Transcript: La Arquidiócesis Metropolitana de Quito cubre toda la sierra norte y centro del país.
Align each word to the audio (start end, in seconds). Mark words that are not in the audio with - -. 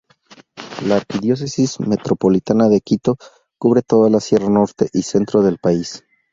La 0.87 0.95
Arquidiócesis 0.95 1.79
Metropolitana 1.79 2.69
de 2.69 2.81
Quito 2.81 3.17
cubre 3.59 3.83
toda 3.83 4.09
la 4.09 4.19
sierra 4.19 4.49
norte 4.49 4.89
y 4.93 5.03
centro 5.03 5.43
del 5.43 5.59
país. 5.59 6.03